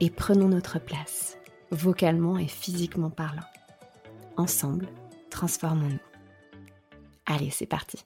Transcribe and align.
et 0.00 0.10
prenons 0.10 0.48
notre 0.48 0.78
place, 0.78 1.38
vocalement 1.70 2.38
et 2.38 2.48
physiquement 2.48 3.10
parlant. 3.10 3.46
Ensemble, 4.36 4.88
transformons-nous. 5.30 6.00
Allez, 7.26 7.50
c'est 7.50 7.66
parti. 7.66 8.04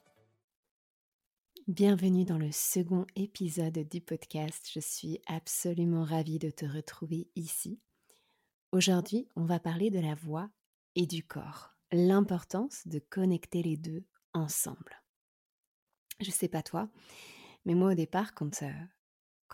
Bienvenue 1.66 2.24
dans 2.24 2.36
le 2.36 2.52
second 2.52 3.06
épisode 3.16 3.88
du 3.88 4.02
podcast. 4.02 4.68
Je 4.70 4.80
suis 4.80 5.20
absolument 5.26 6.04
ravie 6.04 6.38
de 6.38 6.50
te 6.50 6.66
retrouver 6.66 7.28
ici. 7.36 7.80
Aujourd'hui, 8.70 9.28
on 9.34 9.44
va 9.44 9.58
parler 9.58 9.90
de 9.90 9.98
la 9.98 10.14
voix 10.14 10.50
et 10.94 11.06
du 11.06 11.22
corps, 11.22 11.70
l'importance 11.90 12.86
de 12.86 12.98
connecter 12.98 13.62
les 13.62 13.76
deux 13.76 14.04
ensemble. 14.34 15.02
Je 16.20 16.30
sais 16.30 16.48
pas 16.48 16.62
toi, 16.62 16.88
mais 17.64 17.74
moi 17.74 17.92
au 17.92 17.94
départ, 17.94 18.34
quand, 18.34 18.62
euh, 18.62 18.70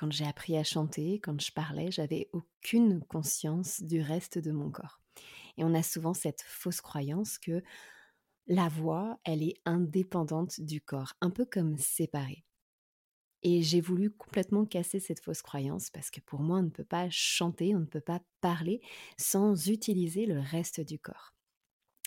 quand 0.00 0.10
j'ai 0.10 0.24
appris 0.24 0.56
à 0.56 0.64
chanter, 0.64 1.20
quand 1.20 1.38
je 1.38 1.52
parlais, 1.52 1.90
j'avais 1.90 2.30
aucune 2.32 3.04
conscience 3.04 3.82
du 3.82 4.00
reste 4.00 4.38
de 4.38 4.50
mon 4.50 4.70
corps. 4.70 4.98
Et 5.58 5.64
on 5.64 5.74
a 5.74 5.82
souvent 5.82 6.14
cette 6.14 6.40
fausse 6.40 6.80
croyance 6.80 7.36
que 7.36 7.62
la 8.46 8.70
voix, 8.70 9.20
elle 9.24 9.42
est 9.42 9.60
indépendante 9.66 10.58
du 10.62 10.80
corps, 10.80 11.12
un 11.20 11.28
peu 11.28 11.44
comme 11.44 11.76
séparée. 11.76 12.46
Et 13.42 13.62
j'ai 13.62 13.82
voulu 13.82 14.10
complètement 14.10 14.64
casser 14.64 15.00
cette 15.00 15.20
fausse 15.20 15.42
croyance 15.42 15.90
parce 15.90 16.10
que 16.10 16.20
pour 16.20 16.40
moi, 16.40 16.60
on 16.60 16.62
ne 16.62 16.70
peut 16.70 16.82
pas 16.82 17.10
chanter, 17.10 17.76
on 17.76 17.80
ne 17.80 17.84
peut 17.84 18.00
pas 18.00 18.22
parler 18.40 18.80
sans 19.18 19.68
utiliser 19.68 20.24
le 20.24 20.40
reste 20.40 20.80
du 20.80 20.98
corps. 20.98 21.34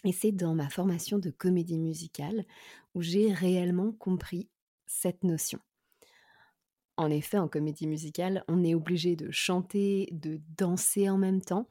Et 0.04 0.14
c'est 0.14 0.32
dans 0.32 0.56
ma 0.56 0.70
formation 0.70 1.20
de 1.20 1.30
comédie 1.30 1.78
musicale 1.78 2.44
où 2.96 3.04
j'ai 3.04 3.32
réellement 3.32 3.92
compris 3.92 4.50
cette 4.88 5.24
notion. 5.24 5.60
En 6.98 7.10
effet, 7.10 7.38
en 7.38 7.48
comédie 7.48 7.88
musicale, 7.88 8.44
on 8.48 8.64
est 8.64 8.76
obligé 8.76 9.16
de 9.16 9.32
chanter, 9.32 10.10
de 10.12 10.40
danser 10.58 11.10
en 11.10 11.18
même 11.18 11.42
temps. 11.42 11.68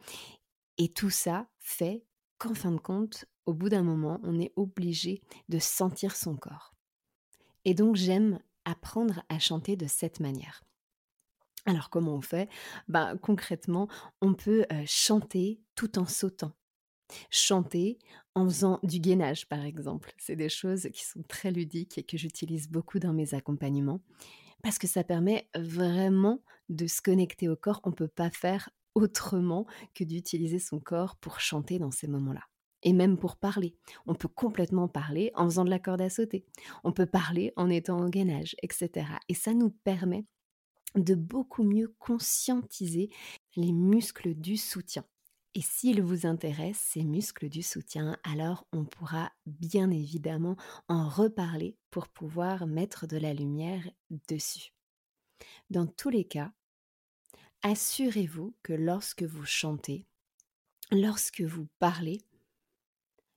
Et 0.78 0.88
tout 0.88 1.10
ça 1.10 1.48
fait 1.60 2.04
qu'en 2.38 2.54
fin 2.54 2.72
de 2.72 2.80
compte, 2.80 3.26
au 3.47 3.54
bout 3.54 3.69
d'un 3.69 3.82
moment, 3.84 4.20
on 4.24 4.41
est 4.41 4.52
obligé 4.56 5.22
de 5.48 5.58
sentir 5.58 6.16
son 6.16 6.36
corps. 6.36 6.74
Et 7.64 7.74
donc 7.74 7.94
j'aime 7.94 8.41
apprendre 8.64 9.22
à 9.28 9.38
chanter 9.38 9.76
de 9.76 9.86
cette 9.86 10.20
manière. 10.20 10.64
Alors 11.66 11.91
comment 11.91 12.16
on 12.16 12.20
fait? 12.20 12.48
Bah, 12.88 13.14
Concrètement, 13.22 13.88
on 14.20 14.34
peut 14.34 14.66
chanter 14.86 15.60
tout 15.76 15.98
en 15.98 16.06
sautant. 16.06 16.52
Chanter 17.30 17.98
en 18.34 18.47
faisant 18.47 18.80
du 18.82 18.98
gainage, 18.98 19.47
par 19.48 19.64
exemple. 19.64 20.12
C'est 20.18 20.34
des 20.34 20.48
choses 20.48 20.88
qui 20.92 21.04
sont 21.04 21.22
très 21.22 21.52
ludiques 21.52 21.98
et 21.98 22.02
que 22.02 22.16
j'utilise 22.16 22.68
beaucoup 22.68 22.98
dans 22.98 23.12
mes 23.12 23.34
accompagnements 23.34 24.00
parce 24.62 24.78
que 24.78 24.86
ça 24.86 25.04
permet 25.04 25.48
vraiment 25.54 26.42
de 26.68 26.86
se 26.86 27.02
connecter 27.02 27.48
au 27.48 27.56
corps. 27.56 27.80
On 27.84 27.90
ne 27.90 27.94
peut 27.94 28.08
pas 28.08 28.30
faire 28.30 28.70
autrement 28.94 29.66
que 29.94 30.04
d'utiliser 30.04 30.58
son 30.58 30.80
corps 30.80 31.16
pour 31.16 31.40
chanter 31.40 31.78
dans 31.78 31.90
ces 31.90 32.08
moments-là 32.08 32.42
et 32.82 32.92
même 32.92 33.16
pour 33.16 33.36
parler. 33.36 33.76
On 34.06 34.14
peut 34.14 34.28
complètement 34.28 34.88
parler 34.88 35.30
en 35.34 35.44
faisant 35.44 35.64
de 35.64 35.70
la 35.70 35.78
corde 35.78 36.00
à 36.00 36.10
sauter. 36.10 36.44
On 36.84 36.92
peut 36.92 37.06
parler 37.06 37.52
en 37.56 37.70
étant 37.70 38.04
au 38.04 38.08
gainage, 38.08 38.56
etc. 38.62 39.06
Et 39.28 39.34
ça 39.34 39.54
nous 39.54 39.70
permet 39.70 40.26
de 40.96 41.14
beaucoup 41.14 41.62
mieux 41.62 41.94
conscientiser 41.98 43.08
les 43.56 43.72
muscles 43.72 44.34
du 44.34 44.56
soutien. 44.56 45.04
Et 45.54 45.60
s'il 45.60 46.02
vous 46.02 46.26
intéresse, 46.26 46.78
ces 46.78 47.04
muscles 47.04 47.50
du 47.50 47.62
soutien, 47.62 48.16
alors 48.24 48.66
on 48.72 48.84
pourra 48.84 49.32
bien 49.44 49.90
évidemment 49.90 50.56
en 50.88 51.08
reparler 51.08 51.76
pour 51.90 52.08
pouvoir 52.08 52.66
mettre 52.66 53.06
de 53.06 53.18
la 53.18 53.34
lumière 53.34 53.84
dessus. 54.28 54.72
Dans 55.68 55.86
tous 55.86 56.08
les 56.08 56.24
cas, 56.24 56.52
assurez-vous 57.62 58.54
que 58.62 58.72
lorsque 58.72 59.24
vous 59.24 59.44
chantez, 59.44 60.06
lorsque 60.91 61.42
vous 61.42 61.68
parlez, 61.78 62.22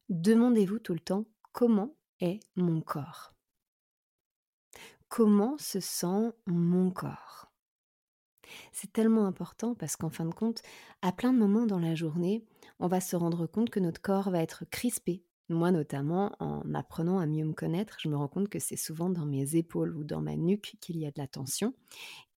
demandez-vous 0.07 0.79
tout 0.79 0.93
le 0.93 0.99
temps 0.99 1.25
comment 1.51 1.97
est 2.21 2.39
mon 2.55 2.79
corps 2.81 3.33
Comment 5.09 5.57
se 5.57 5.79
sent 5.79 6.31
mon 6.45 6.91
corps? 6.91 7.51
C'est 8.71 8.91
tellement 8.91 9.25
important 9.25 9.75
parce 9.75 9.95
qu'en 9.95 10.09
fin 10.09 10.25
de 10.25 10.33
compte, 10.33 10.61
à 11.01 11.11
plein 11.11 11.33
de 11.33 11.37
moments 11.37 11.65
dans 11.65 11.79
la 11.79 11.95
journée, 11.95 12.43
on 12.79 12.87
va 12.87 13.01
se 13.01 13.15
rendre 13.15 13.47
compte 13.47 13.69
que 13.69 13.79
notre 13.79 14.01
corps 14.01 14.29
va 14.29 14.41
être 14.41 14.65
crispé. 14.69 15.23
Moi 15.47 15.71
notamment, 15.71 16.35
en 16.39 16.73
apprenant 16.73 17.19
à 17.19 17.27
mieux 17.27 17.45
me 17.45 17.53
connaître, 17.53 17.97
je 17.99 18.09
me 18.09 18.17
rends 18.17 18.27
compte 18.27 18.49
que 18.49 18.59
c'est 18.59 18.75
souvent 18.75 19.09
dans 19.09 19.25
mes 19.25 19.55
épaules 19.55 19.95
ou 19.95 20.03
dans 20.03 20.21
ma 20.21 20.35
nuque 20.35 20.75
qu'il 20.81 20.97
y 20.97 21.05
a 21.05 21.11
de 21.11 21.19
la 21.19 21.27
tension. 21.27 21.73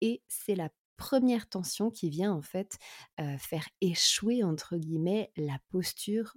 Et 0.01 0.23
c'est 0.27 0.57
la 0.57 0.71
première 0.97 1.49
tension 1.49 1.91
qui 1.91 2.11
vient 2.11 2.33
en 2.33 2.43
fait 2.43 2.79
euh, 3.21 3.39
faire 3.39 3.69
échouer 3.81 4.43
entre 4.43 4.77
guillemets 4.77 5.31
la 5.37 5.59
posture 5.71 6.37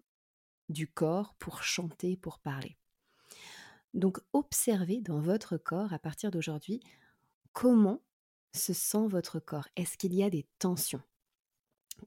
du 0.68 0.88
corps 0.88 1.34
pour 1.40 1.64
chanter, 1.64 2.18
pour 2.18 2.40
parler. 2.40 2.78
Donc 3.94 4.20
observez 4.34 5.02
dans 5.02 5.20
votre 5.20 5.58
corps 5.58 5.94
à 5.94 6.00
partir 6.00 6.30
d'aujourd'hui 6.30 6.82
comment 7.54 8.02
se 8.54 8.74
sent 8.74 9.08
votre 9.08 9.40
corps? 9.40 9.68
Est-ce 9.76 9.98
qu'il 9.98 10.14
y 10.14 10.24
a 10.24 10.30
des 10.30 10.48
tensions? 10.60 11.02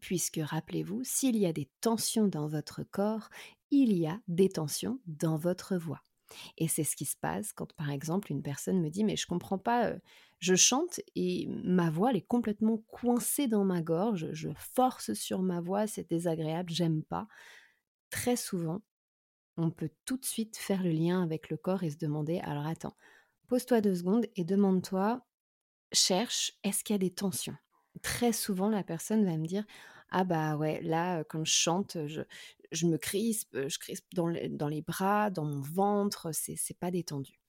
Puisque 0.01 0.41
rappelez-vous, 0.43 1.03
s'il 1.05 1.37
y 1.37 1.47
a 1.47 1.53
des 1.53 1.71
tensions 1.81 2.27
dans 2.27 2.49
votre 2.49 2.83
corps, 2.83 3.29
il 3.71 3.93
y 3.93 4.07
a 4.07 4.21
des 4.29 4.49
tensions 4.49 5.01
dans 5.07 5.37
votre 5.37 5.77
voix. 5.77 6.03
Et 6.57 6.69
c'est 6.69 6.85
ce 6.85 6.97
qui 6.97 7.05
se 7.05 7.17
passe 7.17 7.53
quand, 7.53 7.73
par 7.75 7.91
exemple, 7.91 8.33
une 8.33 8.43
personne 8.43 8.81
me 8.81 8.89
dit 8.89 9.05
Mais 9.05 9.17
je 9.17 9.27
comprends 9.27 9.59
pas, 9.59 9.89
euh, 9.89 9.99
je 10.39 10.55
chante 10.55 11.01
et 11.15 11.47
ma 11.49 11.91
voix 11.91 12.11
elle 12.11 12.17
est 12.17 12.27
complètement 12.27 12.79
coincée 12.89 13.49
dans 13.49 13.65
ma 13.65 13.83
gorge, 13.83 14.29
je 14.33 14.49
force 14.57 15.13
sur 15.13 15.43
ma 15.43 15.61
voix, 15.61 15.87
c'est 15.87 16.09
désagréable, 16.09 16.73
j'aime 16.73 17.03
pas 17.03 17.29
très 18.11 18.37
souvent, 18.37 18.83
on 19.57 19.71
peut 19.71 19.91
tout 20.05 20.17
de 20.17 20.25
suite 20.25 20.57
faire 20.57 20.83
le 20.83 20.91
lien 20.91 21.23
avec 21.23 21.51
le 21.51 21.57
corps 21.57 21.83
et 21.83 21.91
se 21.91 21.99
demander, 21.99 22.41
alors 22.41 22.67
attends, 22.67 22.97
pose-toi 23.49 23.81
deux 23.81 23.95
secondes 23.95 24.27
et 24.37 24.45
demande-toi, 24.45 25.25
cherche, 25.93 26.53
est-ce 26.65 26.85
qu'il 26.85 26.95
y 26.95 26.97
a 26.97 26.99
des 26.99 27.11
tensions? 27.11 27.57
Très 28.03 28.33
souvent, 28.33 28.69
la 28.69 28.83
personne 28.83 29.25
va 29.25 29.37
me 29.37 29.47
dire, 29.47 29.65
ah 30.11 30.25
bah 30.25 30.57
ouais, 30.57 30.81
là, 30.83 31.25
quand 31.25 31.45
je 31.45 31.53
chante, 31.53 31.97
je, 32.07 32.87
me 32.87 32.97
crispe, 32.97 33.69
je 33.69 33.79
crispe 33.79 34.07
dans, 34.15 34.33
dans 34.51 34.69
les 34.69 34.83
bras, 34.83 35.31
dans 35.31 35.45
mon 35.45 35.61
ventre, 35.61 36.31
c'est, 36.33 36.79
pas 36.79 36.91
détendu. 36.91 37.41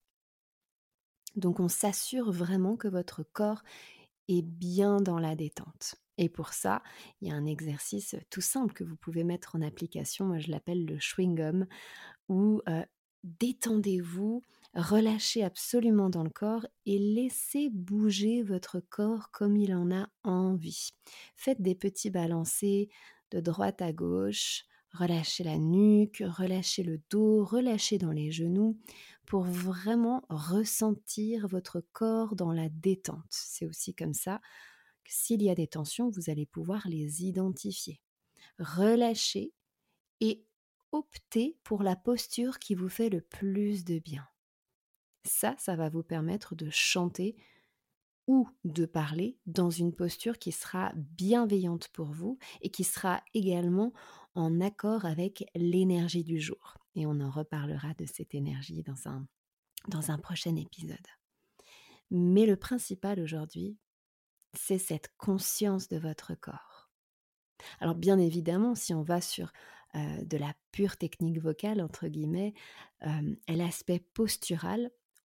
Donc 1.36 1.60
on 1.60 1.68
s'assure 1.68 2.31
vraiment 2.31 2.78
que 2.78 2.88
votre 2.88 3.24
corps 3.24 3.63
est 4.28 4.44
bien 4.44 4.98
dans 4.98 5.19
la 5.19 5.36
détente. 5.36 5.96
Et 6.18 6.30
pour 6.30 6.54
ça, 6.54 6.84
il 7.22 7.28
y 7.28 7.31
a 7.31 7.36
un 7.36 7.46
exercice 7.46 8.16
tout 8.30 8.42
simple 8.42 8.74
que 8.74 8.84
vous 8.84 8.96
pouvez 8.96 9.24
mettre 9.24 9.56
en 9.56 9.62
application. 9.62 10.25
Moi, 10.25 10.38
je 10.38 10.51
l'appelle 10.51 10.86
le 10.86 11.00
chewing 11.00 11.36
gum, 11.36 11.66
où 12.30 12.62
détendez-vous, 13.24 14.44
relâchez 14.75 15.44
absolument 15.44 16.10
dans 16.10 16.24
le 16.24 16.30
corps 16.30 16.66
et 16.86 16.98
laissez 17.00 17.70
bouger 17.70 18.42
votre 18.44 18.80
corps 18.80 19.31
comme 19.31 19.56
il 19.58 19.74
en 19.74 19.92
a 19.92 20.08
envie. 20.24 20.92
Faites 21.36 21.62
des 21.62 21.75
petits 21.75 22.10
balancés 22.10 22.90
de 23.31 23.40
droite 23.40 23.81
à 23.81 23.94
gauche, 23.94 24.66
relâchez 24.92 25.44
la 25.44 25.58
nuque, 25.58 26.24
relâchez 26.25 26.84
le 26.84 27.00
dos, 27.10 27.44
relâchez 27.46 27.98
dans 27.98 28.12
les 28.12 28.31
genoux 28.31 28.80
pour 29.25 29.44
vraiment 29.44 30.24
ressentir 30.30 31.48
votre 31.48 31.81
corps 31.94 32.36
dans 32.36 32.52
la 32.52 32.70
détente. 32.70 33.25
C'est 33.30 33.66
aussi 33.66 33.94
comme 33.96 34.14
ça 34.14 34.42
s'il 35.08 35.42
y 35.44 35.50
a 35.50 35.56
des 35.56 35.68
tensions, 35.68 36.10
vous 36.10 36.30
allez 36.30 36.46
pouvoir 36.46 36.88
les 36.88 37.24
identifier. 37.25 38.02
relâchez 38.60 39.54
et 40.22 40.46
optez 40.92 41.58
pour 41.64 41.84
la 41.84 41.96
posture 41.96 42.60
qui 42.60 42.75
vous 42.75 42.90
fait 42.90 43.10
le 43.10 43.22
plus 43.22 43.86
de 43.86 44.00
bien. 44.00 44.28
Ça, 45.25 45.56
ça 45.58 45.75
va 45.75 45.90
vous 45.90 46.04
permettre 46.04 46.56
de 46.56 46.70
chanter 46.70 47.36
ou 48.28 48.48
de 48.64 48.86
parler 48.86 49.38
dans 49.46 49.70
une 49.70 49.94
posture 49.94 50.38
qui 50.40 50.52
sera 50.52 50.94
bienveillante 50.96 51.90
pour 51.90 52.08
vous 52.08 52.38
et 52.62 52.70
qui 52.70 52.84
sera 52.84 53.22
également 53.34 53.94
en 54.36 54.62
accord 54.62 55.06
avec 55.06 55.46
l'énergie 55.56 56.24
du 56.24 56.40
jour. 56.40 56.78
Et 56.96 57.06
on 57.06 57.20
en 57.20 57.30
reparlera 57.30 57.94
de 57.96 58.06
cette 58.06 58.34
énergie 58.34 58.84
dans 58.84 60.12
un, 60.12 60.18
prochain 60.20 60.56
épisode. 60.56 60.98
Mais 62.12 62.46
le 62.46 62.56
principal 62.56 63.20
aujourd'hui, 63.20 63.78
c'est 64.54 64.78
cette 64.78 65.12
conscience 65.18 65.88
de 65.88 65.98
votre 65.98 66.36
corps. 66.36 66.92
Alors 67.80 67.96
bien 67.96 68.20
évidemment, 68.20 68.75
si 68.75 68.94
on 68.94 69.04
va 69.04 69.22
sur 69.22 69.52
euh, 69.96 70.24
de 70.24 70.38
la 70.38 70.54
pure 70.72 70.98
technique 70.98 71.40
vocale, 71.40 71.81
entre 71.81 72.08
guillemets, 72.08 72.54
euh, 73.06 73.36
l'aspect 73.48 74.00
postural, 74.00 74.92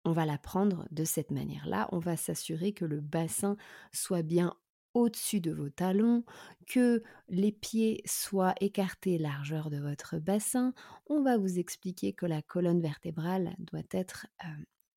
on 0.04 0.12
va 0.12 0.26
l'apprendre 0.26 0.86
de 0.90 1.04
cette 1.04 1.30
manière-là. 1.30 1.88
On 1.92 1.98
va 1.98 2.16
s'assurer 2.16 2.72
que 2.72 2.84
le 2.84 3.00
bassin 3.00 3.56
soit 3.92 4.22
bien 4.22 4.54
au-dessus 4.94 5.40
de 5.40 5.50
vos 5.50 5.70
talons, 5.70 6.24
que 6.66 7.02
les 7.28 7.52
pieds 7.52 8.00
soient 8.06 8.54
écartés 8.60 9.18
largeur 9.18 9.70
de 9.70 9.78
votre 9.78 10.18
bassin. 10.18 10.72
On 11.06 11.22
va 11.22 11.36
vous 11.36 11.58
expliquer 11.58 12.12
que 12.12 12.26
la 12.26 12.42
colonne 12.42 12.80
vertébrale 12.80 13.56
doit 13.58 13.82
être 13.90 14.26
euh, 14.44 14.48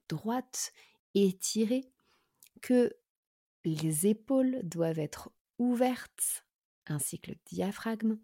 droite, 0.07 0.71
étirée, 1.15 1.89
que 2.61 2.93
les 3.65 4.07
épaules 4.07 4.59
doivent 4.63 4.99
être 4.99 5.31
ouvertes, 5.57 6.45
ainsi 6.85 7.19
que 7.19 7.31
le 7.31 7.37
diaphragme. 7.47 8.19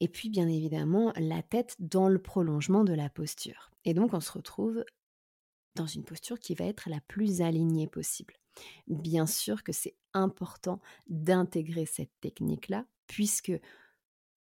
Et 0.00 0.08
puis 0.08 0.28
bien 0.28 0.48
évidemment 0.48 1.12
la 1.16 1.42
tête 1.42 1.76
dans 1.78 2.08
le 2.08 2.20
prolongement 2.20 2.84
de 2.84 2.92
la 2.92 3.08
posture. 3.08 3.70
Et 3.84 3.94
donc 3.94 4.12
on 4.12 4.20
se 4.20 4.32
retrouve 4.32 4.84
dans 5.76 5.86
une 5.86 6.04
posture 6.04 6.38
qui 6.38 6.54
va 6.54 6.64
être 6.64 6.90
la 6.90 7.00
plus 7.00 7.40
alignée 7.40 7.86
possible. 7.86 8.34
Bien 8.88 9.26
sûr 9.26 9.62
que 9.62 9.72
c'est 9.72 9.96
important 10.14 10.80
d'intégrer 11.08 11.86
cette 11.86 12.12
technique-là, 12.20 12.86
puisque 13.06 13.52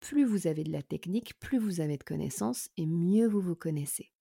plus 0.01 0.25
vous 0.25 0.47
avez 0.47 0.65
de 0.65 0.73
la 0.73 0.83
technique, 0.83 1.39
plus 1.41 1.59
vous 1.59 1.81
avez 1.81 1.97
de 1.97 2.05
connaissances 2.05 2.69
et 2.77 2.87
mieux 2.87 3.27
vous 3.27 3.41
vous 3.41 3.57
connaissez. 3.57 4.13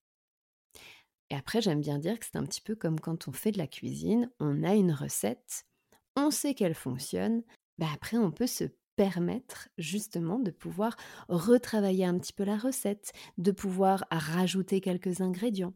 Et 1.30 1.36
après, 1.36 1.60
j'aime 1.60 1.80
bien 1.80 1.98
dire 1.98 2.18
que 2.18 2.26
c'est 2.26 2.36
un 2.36 2.44
petit 2.44 2.60
peu 2.60 2.74
comme 2.74 3.00
quand 3.00 3.28
on 3.28 3.32
fait 3.32 3.52
de 3.52 3.58
la 3.58 3.66
cuisine, 3.66 4.30
on 4.40 4.62
a 4.62 4.74
une 4.74 4.92
recette, 4.92 5.66
on 6.16 6.30
sait 6.30 6.54
qu'elle 6.54 6.74
fonctionne, 6.74 7.42
bah 7.78 7.88
après 7.92 8.16
on 8.16 8.30
peut 8.30 8.46
se 8.46 8.64
permettre 8.96 9.68
justement 9.78 10.38
de 10.38 10.50
pouvoir 10.50 10.96
retravailler 11.28 12.04
un 12.04 12.18
petit 12.18 12.32
peu 12.32 12.44
la 12.44 12.56
recette, 12.56 13.12
de 13.38 13.50
pouvoir 13.50 14.04
rajouter 14.10 14.80
quelques 14.80 15.20
ingrédients. 15.20 15.74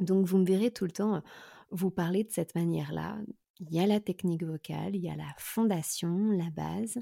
Donc 0.00 0.26
vous 0.26 0.38
me 0.38 0.46
verrez 0.46 0.70
tout 0.70 0.84
le 0.84 0.90
temps 0.90 1.22
vous 1.70 1.90
parler 1.90 2.24
de 2.24 2.30
cette 2.30 2.54
manière-là. 2.54 3.18
Il 3.60 3.72
y 3.72 3.80
a 3.80 3.86
la 3.86 4.00
technique 4.00 4.44
vocale, 4.44 4.96
il 4.96 5.02
y 5.02 5.10
a 5.10 5.16
la 5.16 5.34
fondation, 5.38 6.30
la 6.30 6.50
base, 6.50 6.98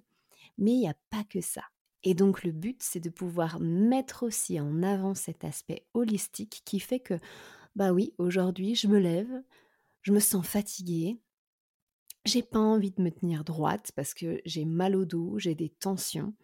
mais 0.59 0.73
il 0.73 0.81
n'y 0.81 0.89
a 0.89 0.97
pas 1.11 1.25
que 1.25 1.41
ça. 1.41 1.63
Et 2.03 2.15
donc 2.15 2.45
le 2.45 2.53
but, 2.53 2.83
c'est 2.83 3.01
de 3.01 3.11
pouvoir 3.11 3.61
mettre 3.61 4.23
aussi 4.23 4.59
en 4.59 4.83
avant 4.83 5.15
cet 5.15 5.45
aspect 5.45 5.87
holistique 5.95 6.63
qui 6.65 6.81
fait 6.81 7.01
que, 7.01 7.19
bah 7.77 7.93
oui, 7.93 8.15
aujourd'hui, 8.19 8.75
je 8.75 8.89
me 8.89 8.99
lève, 8.99 9.43
je 10.03 10.13
me 10.13 10.21
sens 10.21 10.47
fatiguée, 10.47 11.19
j'ai 12.25 12.43
pas 12.43 12.59
envie 12.59 12.91
de 12.91 13.03
me 13.03 13.11
tenir 13.11 13.45
droite 13.45 13.93
parce 13.97 14.15
que 14.15 14.41
j'ai 14.45 14.65
mal 14.65 14.97
au 14.97 15.05
dos, 15.05 15.39
j'ai 15.39 15.55
des 15.55 15.71
tensions. 15.71 16.35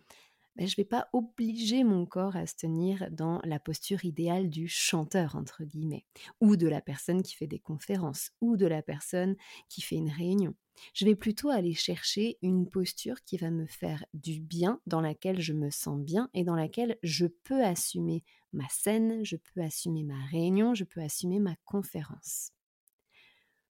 Ben, 0.57 0.67
je 0.67 0.73
ne 0.73 0.77
vais 0.77 0.89
pas 0.89 1.09
obliger 1.13 1.85
mon 1.85 2.07
corps 2.07 2.35
à 2.35 2.47
se 2.47 2.55
tenir 2.57 3.11
dans 3.11 3.41
la 3.45 3.61
posture 3.61 4.07
idéale 4.07 4.49
du 4.49 4.69
chanteur, 4.69 5.37
entre 5.37 5.65
guillemets, 5.65 6.07
ou 6.41 6.57
de 6.57 6.67
la 6.67 6.81
personne 6.81 7.23
qui 7.23 7.35
fait 7.35 7.47
des 7.47 7.59
conférences, 7.59 8.31
ou 8.41 8.57
de 8.57 8.67
la 8.67 8.83
personne 8.83 9.37
qui 9.69 9.83
fait 9.83 9.97
une 9.97 10.09
réunion. 10.11 10.55
Je 10.95 11.05
vais 11.05 11.15
plutôt 11.15 11.51
aller 11.51 11.75
chercher 11.75 12.39
une 12.41 12.71
posture 12.71 13.23
qui 13.23 13.37
va 13.37 13.51
me 13.51 13.67
faire 13.67 14.05
du 14.15 14.41
bien, 14.41 14.81
dans 14.87 15.03
laquelle 15.03 15.41
je 15.41 15.53
me 15.53 15.69
sens 15.71 16.01
bien 16.01 16.31
et 16.33 16.43
dans 16.43 16.57
laquelle 16.57 16.97
je 17.03 17.27
peux 17.27 17.63
assumer 17.63 18.25
ma 18.55 18.69
scène, 18.71 19.25
je 19.25 19.37
peux 19.37 19.61
assumer 19.61 20.05
ma 20.05 20.25
réunion, 20.27 20.75
je 20.75 20.85
peux 20.85 21.03
assumer 21.03 21.39
ma 21.39 21.57
conférence. 21.67 22.53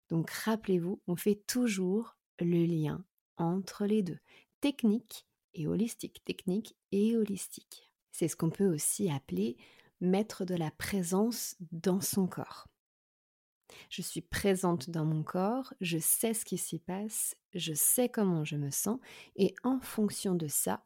Donc 0.08 0.30
rappelez-vous, 0.30 1.00
on 1.08 1.16
fait 1.16 1.42
toujours 1.46 2.16
le 2.38 2.64
lien 2.64 3.04
entre 3.38 3.86
les 3.86 4.04
deux, 4.04 4.18
technique 4.60 5.26
et 5.56 5.66
holistique, 5.66 6.22
technique 6.24 6.76
et 6.92 7.16
holistique. 7.16 7.90
C'est 8.12 8.28
ce 8.28 8.36
qu'on 8.36 8.50
peut 8.50 8.72
aussi 8.72 9.10
appeler 9.10 9.56
mettre 10.00 10.44
de 10.44 10.54
la 10.54 10.70
présence 10.70 11.56
dans 11.72 12.00
son 12.00 12.26
corps. 12.26 12.68
Je 13.90 14.02
suis 14.02 14.20
présente 14.20 14.90
dans 14.90 15.04
mon 15.04 15.22
corps, 15.22 15.74
je 15.80 15.98
sais 15.98 16.34
ce 16.34 16.44
qui 16.44 16.56
s'y 16.56 16.78
passe, 16.78 17.36
je 17.54 17.74
sais 17.74 18.08
comment 18.08 18.44
je 18.44 18.56
me 18.56 18.70
sens, 18.70 18.98
et 19.34 19.54
en 19.64 19.80
fonction 19.80 20.34
de 20.34 20.46
ça, 20.46 20.84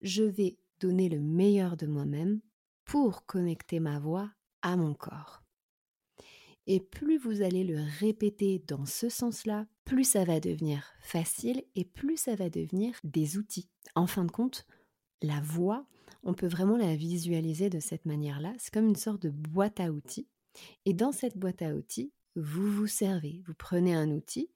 je 0.00 0.22
vais 0.22 0.58
donner 0.78 1.08
le 1.08 1.20
meilleur 1.20 1.76
de 1.76 1.86
moi-même 1.86 2.40
pour 2.84 3.26
connecter 3.26 3.80
ma 3.80 3.98
voix 3.98 4.30
à 4.62 4.76
mon 4.76 4.94
corps. 4.94 5.42
Et 6.66 6.80
plus 6.80 7.18
vous 7.18 7.42
allez 7.42 7.64
le 7.64 7.78
répéter 7.98 8.62
dans 8.66 8.86
ce 8.86 9.08
sens-là, 9.08 9.66
plus 9.84 10.04
ça 10.04 10.24
va 10.24 10.40
devenir 10.40 10.84
facile 11.02 11.64
et 11.74 11.84
plus 11.84 12.16
ça 12.16 12.34
va 12.36 12.48
devenir 12.50 12.94
des 13.02 13.38
outils. 13.38 13.68
En 13.94 14.06
fin 14.06 14.24
de 14.24 14.30
compte, 14.30 14.66
la 15.22 15.40
voix, 15.40 15.86
on 16.22 16.34
peut 16.34 16.46
vraiment 16.46 16.76
la 16.76 16.96
visualiser 16.96 17.70
de 17.70 17.80
cette 17.80 18.04
manière-là. 18.04 18.54
C'est 18.58 18.72
comme 18.72 18.88
une 18.88 18.96
sorte 18.96 19.22
de 19.22 19.30
boîte 19.30 19.80
à 19.80 19.90
outils. 19.90 20.28
Et 20.84 20.92
dans 20.92 21.12
cette 21.12 21.38
boîte 21.38 21.62
à 21.62 21.74
outils, 21.74 22.12
vous 22.36 22.70
vous 22.70 22.86
servez. 22.86 23.42
Vous 23.46 23.54
prenez 23.54 23.94
un 23.94 24.10
outil, 24.10 24.50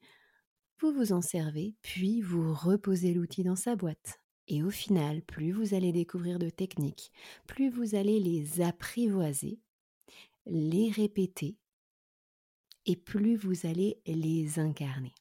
vous 0.79 0.91
vous 0.91 1.13
en 1.13 1.21
servez, 1.21 1.73
puis 1.81 2.21
vous 2.21 2.53
reposez 2.53 3.13
l'outil 3.13 3.43
dans 3.43 3.55
sa 3.55 3.75
boîte. 3.75 4.21
Et 4.47 4.61
au 4.61 4.69
final, 4.69 5.21
plus 5.23 5.51
vous 5.51 5.73
allez 5.73 5.91
découvrir 5.91 6.37
de 6.37 6.49
techniques, 6.49 7.11
plus 7.47 7.69
vous 7.69 7.95
allez 7.95 8.19
les 8.19 8.61
apprivoiser, 8.61 9.59
les 10.45 10.91
répéter, 10.91 11.57
et 12.85 12.95
plus 12.95 13.35
vous 13.35 13.65
allez 13.65 14.01
les 14.05 14.59
incarner. 14.59 15.13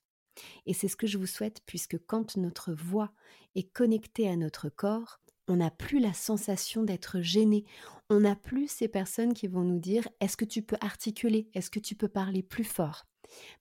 Et 0.66 0.74
c'est 0.74 0.88
ce 0.88 0.96
que 0.96 1.06
je 1.06 1.18
vous 1.18 1.26
souhaite 1.26 1.62
puisque 1.66 1.98
quand 2.06 2.36
notre 2.36 2.72
voix 2.72 3.12
est 3.54 3.70
connectée 3.72 4.28
à 4.28 4.36
notre 4.36 4.68
corps, 4.68 5.20
on 5.46 5.56
n'a 5.56 5.70
plus 5.70 6.00
la 6.00 6.14
sensation 6.14 6.82
d'être 6.82 7.20
gêné. 7.20 7.64
On 8.08 8.20
n'a 8.20 8.34
plus 8.34 8.68
ces 8.68 8.88
personnes 8.88 9.34
qui 9.34 9.46
vont 9.46 9.62
nous 9.62 9.78
dire 9.78 10.08
est-ce 10.20 10.36
que 10.36 10.44
tu 10.44 10.62
peux 10.62 10.78
articuler? 10.80 11.48
Est-ce 11.54 11.70
que 11.70 11.80
tu 11.80 11.94
peux 11.94 12.08
parler 12.08 12.42
plus 12.42 12.64
fort? 12.64 13.04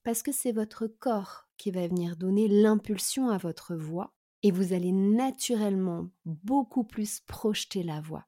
Parce 0.04 0.24
que 0.24 0.32
c'est 0.32 0.52
votre 0.52 0.88
corps 0.88 1.48
qui 1.58 1.72
va 1.72 1.88
venir 1.88 2.16
donner 2.16 2.48
l'impulsion 2.48 3.30
à 3.30 3.38
votre 3.38 3.76
voix 3.76 4.14
et 4.44 4.52
vous 4.52 4.74
allez 4.74 4.92
naturellement 4.92 6.10
beaucoup 6.26 6.84
plus 6.84 7.22
projeter 7.22 7.84
la 7.84 8.02
voix. 8.02 8.26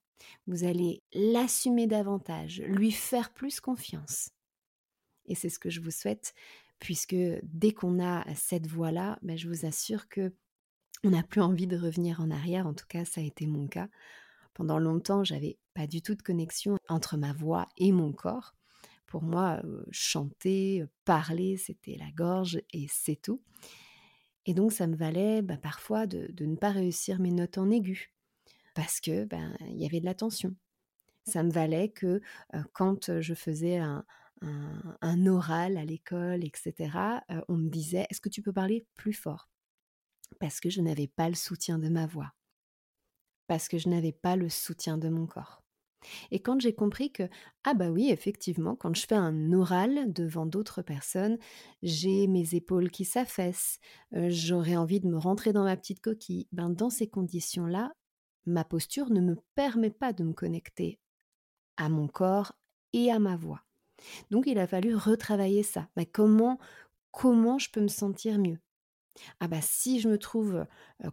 Vous 0.47 0.63
allez 0.63 1.03
l'assumer 1.13 1.87
davantage, 1.87 2.61
lui 2.61 2.91
faire 2.91 3.31
plus 3.33 3.59
confiance. 3.59 4.29
Et 5.27 5.35
c'est 5.35 5.49
ce 5.49 5.59
que 5.59 5.69
je 5.69 5.81
vous 5.81 5.91
souhaite, 5.91 6.33
puisque 6.79 7.15
dès 7.43 7.71
qu'on 7.71 8.03
a 8.03 8.25
cette 8.35 8.67
voix-là, 8.67 9.19
ben, 9.21 9.37
je 9.37 9.47
vous 9.47 9.65
assure 9.65 10.07
que 10.07 10.33
on 11.03 11.11
n'a 11.11 11.23
plus 11.23 11.41
envie 11.41 11.67
de 11.67 11.77
revenir 11.77 12.19
en 12.19 12.31
arrière. 12.31 12.65
En 12.65 12.73
tout 12.73 12.87
cas, 12.87 13.05
ça 13.05 13.21
a 13.21 13.23
été 13.23 13.45
mon 13.45 13.67
cas. 13.67 13.89
Pendant 14.53 14.79
longtemps, 14.79 15.23
j'avais 15.23 15.57
pas 15.73 15.85
du 15.85 16.01
tout 16.01 16.15
de 16.15 16.21
connexion 16.21 16.77
entre 16.87 17.17
ma 17.17 17.33
voix 17.33 17.67
et 17.77 17.91
mon 17.91 18.11
corps. 18.11 18.55
Pour 19.05 19.21
moi, 19.21 19.61
euh, 19.63 19.85
chanter, 19.91 20.83
parler, 21.03 21.57
c'était 21.57 21.97
la 21.97 22.09
gorge 22.11 22.59
et 22.73 22.87
c'est 22.89 23.21
tout. 23.21 23.41
Et 24.45 24.53
donc, 24.53 24.71
ça 24.71 24.87
me 24.87 24.95
valait 24.95 25.41
bah, 25.41 25.57
parfois 25.57 26.07
de, 26.07 26.33
ne 26.39 26.55
pas 26.55 26.71
réussir 26.71 27.19
mes 27.19 27.31
notes 27.31 27.57
en 27.57 27.69
aigu 27.69 28.11
parce 28.73 28.99
que 28.99 29.23
ben 29.23 29.55
il 29.69 29.77
y 29.77 29.85
avait 29.85 30.01
de 30.01 30.05
la 30.05 30.13
tension. 30.13 30.53
Ça 31.23 31.43
me 31.43 31.51
valait 31.51 31.89
que 31.89 32.21
euh, 32.53 32.63
quand 32.73 33.19
je 33.21 33.33
faisais 33.33 33.77
un, 33.77 34.05
un, 35.01 35.27
oral 35.27 35.77
à 35.77 35.85
l'école, 35.85 36.43
etc., 36.43 37.23
on 37.47 37.57
me 37.57 37.69
disait, 37.69 38.05
est-ce 38.09 38.21
que 38.21 38.29
tu 38.29 38.41
peux 38.41 38.53
parler 38.53 38.85
plus 38.95 39.13
fort? 39.13 39.49
Parce 40.39 40.59
que 40.59 40.69
je 40.69 40.81
n'avais 40.81 41.07
pas 41.07 41.29
le 41.29 41.35
soutien 41.35 41.79
de 41.79 41.89
ma 41.89 42.05
voix, 42.05 42.33
parce 43.47 43.67
que 43.67 43.77
je 43.77 43.89
n'avais 43.89 44.11
pas 44.11 44.35
le 44.35 44.49
soutien 44.49 44.97
de 44.97 45.09
mon 45.09 45.27
corps. 45.27 45.61
Et 46.31 46.39
quand 46.39 46.59
j'ai 46.59 46.73
compris 46.73 47.11
que, 47.11 47.23
ah 47.63 47.73
bah 47.73 47.89
oui, 47.89 48.09
effectivement, 48.09 48.75
quand 48.75 48.95
je 48.95 49.05
fais 49.07 49.15
un 49.15 49.51
oral 49.53 50.13
devant 50.13 50.45
d'autres 50.45 50.81
personnes, 50.81 51.37
j'ai 51.81 52.27
mes 52.27 52.55
épaules 52.55 52.91
qui 52.91 53.05
s'affaissent, 53.05 53.79
j'aurais 54.11 54.75
envie 54.75 54.99
de 54.99 55.07
me 55.07 55.17
rentrer 55.17 55.53
dans 55.53 55.63
ma 55.63 55.77
petite 55.77 56.01
coquille, 56.01 56.47
ben 56.51 56.69
dans 56.69 56.89
ces 56.89 57.07
conditions-là, 57.07 57.93
ma 58.45 58.63
posture 58.63 59.09
ne 59.09 59.21
me 59.21 59.35
permet 59.55 59.89
pas 59.89 60.13
de 60.13 60.23
me 60.23 60.33
connecter 60.33 60.99
à 61.77 61.89
mon 61.89 62.07
corps 62.07 62.53
et 62.93 63.11
à 63.11 63.19
ma 63.19 63.35
voix. 63.35 63.64
Donc 64.31 64.45
il 64.47 64.59
a 64.59 64.67
fallu 64.67 64.95
retravailler 64.95 65.63
ça. 65.63 65.89
Mais 65.95 66.05
comment, 66.05 66.59
comment 67.11 67.57
je 67.57 67.69
peux 67.69 67.81
me 67.81 67.87
sentir 67.87 68.39
mieux? 68.39 68.59
Ah 69.39 69.47
bah 69.47 69.61
si 69.61 70.01
je 70.01 70.09
me 70.09 70.17
trouve 70.17 70.65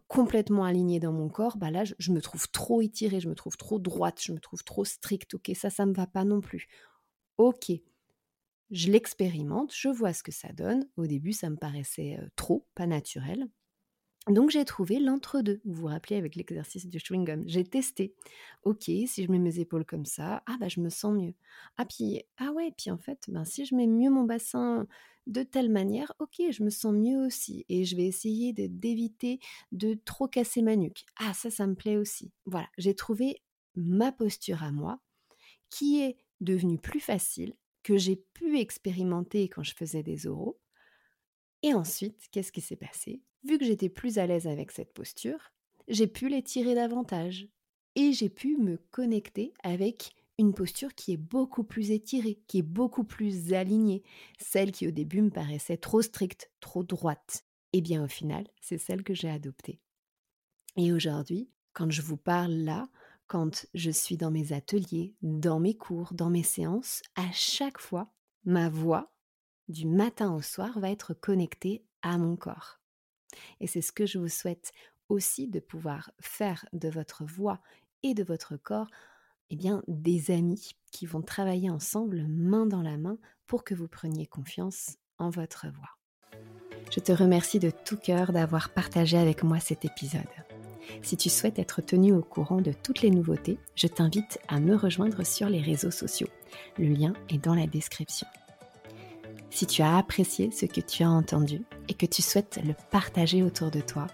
complètement 0.08 0.64
alignée 0.64 0.98
dans 0.98 1.12
mon 1.12 1.28
corps, 1.28 1.56
bah 1.56 1.70
là 1.70 1.84
je, 1.84 2.12
me 2.12 2.20
trouve 2.20 2.50
trop 2.50 2.82
étirée, 2.82 3.20
je 3.20 3.28
me 3.28 3.34
trouve 3.34 3.56
trop 3.56 3.78
droite, 3.78 4.20
je 4.20 4.32
me 4.32 4.40
trouve 4.40 4.64
trop 4.64 4.84
stricte. 4.84 5.34
Ok, 5.34 5.52
ça, 5.54 5.70
ça 5.70 5.86
me 5.86 5.94
va 5.94 6.06
pas 6.06 6.24
non 6.24 6.40
plus. 6.40 6.66
Ok, 7.38 7.70
je 8.70 8.90
l'expérimente, 8.90 9.72
je 9.74 9.88
vois 9.88 10.12
ce 10.12 10.22
que 10.22 10.32
ça 10.32 10.52
donne. 10.52 10.88
Au 10.96 11.06
début, 11.06 11.32
ça 11.32 11.50
me 11.50 11.56
paraissait 11.56 12.18
trop, 12.36 12.66
pas 12.74 12.86
naturel. 12.86 13.48
Donc 14.28 14.50
j'ai 14.50 14.64
trouvé 14.64 15.00
l'entre-deux. 15.00 15.60
Vous 15.64 15.72
vous 15.72 15.86
rappelez 15.86 16.16
avec 16.16 16.36
l'exercice 16.36 16.86
du 16.86 16.98
chewing-gum. 16.98 17.42
J'ai 17.46 17.64
testé. 17.64 18.14
Ok, 18.62 18.84
si 18.84 19.24
je 19.24 19.30
mets 19.30 19.40
mes 19.40 19.58
épaules 19.58 19.84
comme 19.84 20.04
ça, 20.04 20.44
ah 20.46 20.56
bah 20.60 20.68
je 20.68 20.80
me 20.80 20.90
sens 20.90 21.12
mieux. 21.14 21.34
Ah 21.76 21.84
puis 21.84 22.22
ah 22.36 22.52
ouais, 22.52 22.72
puis 22.76 22.90
en 22.92 22.98
fait, 22.98 23.24
ben 23.28 23.44
si 23.44 23.64
je 23.64 23.74
mets 23.74 23.88
mieux 23.88 24.10
mon 24.10 24.22
bassin 24.22 24.86
de 25.26 25.42
telle 25.42 25.70
manière, 25.70 26.12
ok, 26.20 26.40
je 26.50 26.62
me 26.62 26.70
sens 26.70 26.94
mieux 26.94 27.18
aussi. 27.18 27.64
Et 27.68 27.84
je 27.84 27.96
vais 27.96 28.06
essayer 28.06 28.52
d'éviter 28.52 29.40
de 29.72 29.94
trop 30.04 30.28
casser 30.28 30.62
ma 30.62 30.76
nuque. 30.76 31.04
Ah 31.18 31.34
ça, 31.34 31.50
ça 31.50 31.66
me 31.66 31.74
plaît 31.74 31.96
aussi. 31.96 32.30
Voilà, 32.46 32.68
j'ai 32.78 32.94
trouvé 32.94 33.42
ma 33.74 34.12
posture 34.12 34.62
à 34.62 34.70
moi 34.70 35.00
qui 35.68 36.00
est 36.00 36.16
devenue 36.40 36.78
plus 36.78 37.00
facile, 37.00 37.54
que 37.82 37.96
j'ai 37.96 38.16
pu 38.34 38.58
expérimenter 38.58 39.48
quand 39.48 39.64
je 39.64 39.74
faisais 39.74 40.02
des 40.02 40.26
oraux. 40.28 40.60
Et 41.62 41.74
ensuite, 41.74 42.28
qu'est-ce 42.30 42.52
qui 42.52 42.60
s'est 42.60 42.76
passé? 42.76 43.22
Vu 43.44 43.58
que 43.58 43.64
j'étais 43.64 43.88
plus 43.88 44.18
à 44.18 44.26
l'aise 44.26 44.46
avec 44.46 44.70
cette 44.70 44.92
posture, 44.92 45.52
j'ai 45.88 46.06
pu 46.06 46.28
les 46.28 46.42
tirer 46.42 46.74
davantage 46.74 47.48
et 47.94 48.12
j'ai 48.12 48.28
pu 48.28 48.56
me 48.56 48.78
connecter 48.90 49.52
avec 49.62 50.14
une 50.38 50.54
posture 50.54 50.94
qui 50.94 51.12
est 51.12 51.18
beaucoup 51.18 51.64
plus 51.64 51.90
étirée, 51.90 52.40
qui 52.46 52.58
est 52.58 52.62
beaucoup 52.62 53.04
plus 53.04 53.52
alignée, 53.52 54.02
celle 54.38 54.72
qui 54.72 54.88
au 54.88 54.90
début 54.90 55.22
me 55.22 55.30
paraissait 55.30 55.76
trop 55.76 56.02
stricte, 56.02 56.50
trop 56.60 56.82
droite. 56.82 57.44
Eh 57.72 57.80
bien 57.80 58.04
au 58.04 58.08
final, 58.08 58.46
c'est 58.60 58.78
celle 58.78 59.02
que 59.02 59.14
j'ai 59.14 59.30
adoptée. 59.30 59.80
Et 60.76 60.92
aujourd'hui, 60.92 61.50
quand 61.74 61.90
je 61.90 62.02
vous 62.02 62.16
parle 62.16 62.52
là, 62.52 62.88
quand 63.26 63.66
je 63.74 63.90
suis 63.90 64.16
dans 64.16 64.30
mes 64.30 64.52
ateliers, 64.52 65.14
dans 65.22 65.60
mes 65.60 65.74
cours, 65.74 66.12
dans 66.12 66.30
mes 66.30 66.42
séances, 66.42 67.02
à 67.14 67.30
chaque 67.32 67.78
fois, 67.78 68.12
ma 68.44 68.68
voix, 68.68 69.12
du 69.68 69.86
matin 69.86 70.34
au 70.34 70.42
soir, 70.42 70.78
va 70.78 70.90
être 70.90 71.14
connectée 71.14 71.84
à 72.02 72.18
mon 72.18 72.36
corps. 72.36 72.81
Et 73.60 73.66
c'est 73.66 73.80
ce 73.80 73.92
que 73.92 74.06
je 74.06 74.18
vous 74.18 74.28
souhaite 74.28 74.72
aussi 75.08 75.48
de 75.48 75.60
pouvoir 75.60 76.10
faire 76.20 76.66
de 76.72 76.88
votre 76.88 77.24
voix 77.24 77.60
et 78.02 78.14
de 78.14 78.24
votre 78.24 78.56
corps 78.56 78.88
eh 79.50 79.56
bien, 79.56 79.82
des 79.86 80.30
amis 80.30 80.70
qui 80.92 81.04
vont 81.04 81.20
travailler 81.20 81.68
ensemble 81.68 82.26
main 82.26 82.64
dans 82.64 82.80
la 82.80 82.96
main 82.96 83.18
pour 83.46 83.64
que 83.64 83.74
vous 83.74 83.86
preniez 83.86 84.26
confiance 84.26 84.96
en 85.18 85.28
votre 85.28 85.66
voix. 85.68 85.98
Je 86.90 87.00
te 87.00 87.12
remercie 87.12 87.58
de 87.58 87.70
tout 87.70 87.98
cœur 87.98 88.32
d'avoir 88.32 88.70
partagé 88.70 89.18
avec 89.18 89.42
moi 89.42 89.60
cet 89.60 89.84
épisode. 89.84 90.22
Si 91.02 91.18
tu 91.18 91.28
souhaites 91.28 91.58
être 91.58 91.82
tenu 91.82 92.12
au 92.12 92.22
courant 92.22 92.62
de 92.62 92.72
toutes 92.72 93.02
les 93.02 93.10
nouveautés, 93.10 93.58
je 93.74 93.86
t'invite 93.86 94.38
à 94.48 94.58
me 94.58 94.74
rejoindre 94.74 95.24
sur 95.24 95.50
les 95.50 95.60
réseaux 95.60 95.90
sociaux. 95.90 96.28
Le 96.78 96.86
lien 96.86 97.12
est 97.28 97.42
dans 97.42 97.54
la 97.54 97.66
description. 97.66 98.26
Si 99.50 99.66
tu 99.66 99.82
as 99.82 99.98
apprécié 99.98 100.50
ce 100.50 100.64
que 100.64 100.80
tu 100.80 101.02
as 101.02 101.10
entendu 101.10 101.62
et 101.88 101.94
que 101.94 102.06
tu 102.06 102.22
souhaites 102.22 102.60
le 102.64 102.74
partager 102.90 103.42
autour 103.42 103.70
de 103.70 103.80
toi, 103.80 104.06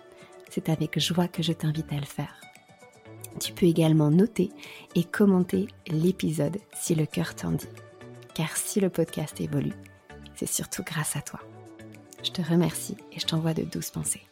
c'est 0.51 0.69
avec 0.69 0.99
joie 0.99 1.29
que 1.29 1.43
je 1.43 1.53
t'invite 1.53 1.93
à 1.93 1.97
le 1.97 2.07
faire. 2.07 2.41
Tu 3.41 3.53
peux 3.53 3.67
également 3.67 4.11
noter 4.11 4.51
et 4.95 5.05
commenter 5.05 5.69
l'épisode 5.87 6.59
si 6.75 6.95
le 6.95 7.07
cœur 7.07 7.35
t'en 7.35 7.53
dit. 7.53 7.69
Car 8.35 8.57
si 8.57 8.81
le 8.81 8.91
podcast 8.91 9.41
évolue, 9.41 9.75
c'est 10.35 10.49
surtout 10.49 10.83
grâce 10.83 11.17
à 11.17 11.23
toi. 11.23 11.41
Je 12.23 12.31
te 12.31 12.43
remercie 12.43 12.97
et 13.13 13.21
je 13.21 13.27
t'envoie 13.27 13.55
de 13.55 13.63
douces 13.63 13.91
pensées. 13.91 14.23